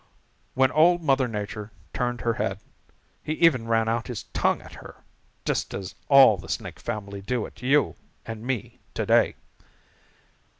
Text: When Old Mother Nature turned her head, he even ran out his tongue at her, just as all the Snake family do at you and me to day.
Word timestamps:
When 0.55 0.71
Old 0.71 1.03
Mother 1.03 1.27
Nature 1.27 1.71
turned 1.93 2.21
her 2.21 2.33
head, 2.33 2.59
he 3.21 3.33
even 3.33 3.67
ran 3.67 3.87
out 3.87 4.07
his 4.07 4.23
tongue 4.33 4.59
at 4.59 4.73
her, 4.73 5.03
just 5.45 5.75
as 5.75 5.93
all 6.09 6.37
the 6.39 6.49
Snake 6.49 6.79
family 6.79 7.21
do 7.21 7.45
at 7.45 7.61
you 7.61 7.95
and 8.25 8.41
me 8.41 8.79
to 8.95 9.05
day. 9.05 9.35